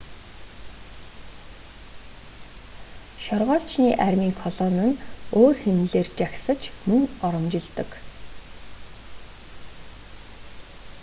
[3.23, 4.99] шоргоолжны армийн колони нь
[5.39, 7.89] өөр хэмнэлээр жагсаж мөн оромжилдог